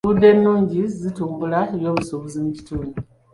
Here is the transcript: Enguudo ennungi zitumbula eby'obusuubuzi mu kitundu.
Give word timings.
Enguudo 0.03 0.25
ennungi 0.33 0.79
zitumbula 0.99 1.59
eby'obusuubuzi 1.75 2.37
mu 2.43 2.49
kitundu. 2.57 2.89